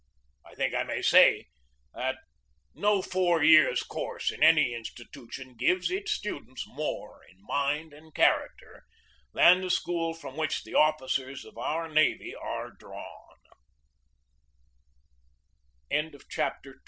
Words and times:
I 0.43 0.55
think 0.55 0.73
I 0.73 0.81
may 0.81 1.03
say 1.03 1.45
that 1.93 2.15
no 2.73 3.03
four 3.03 3.43
years' 3.43 3.83
course 3.83 4.31
in 4.31 4.41
any 4.41 4.73
institution 4.73 5.53
gives 5.53 5.91
its 5.91 6.11
students 6.11 6.65
more 6.67 7.21
in 7.31 7.37
mind 7.43 7.93
and 7.93 8.11
character 8.11 8.81
than 9.35 9.61
the 9.61 9.69
school 9.69 10.15
from 10.15 10.35
which 10.37 10.63
the 10.63 10.73
officers 10.73 11.45
of 11.45 11.55
our 11.55 11.87
navy 11.87 12.33